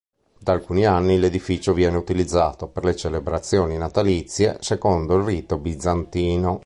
[0.39, 6.59] Da alcuni anni l'edificio viene utilizzato per le celebrazioni natalizie secondo il rito bizantino.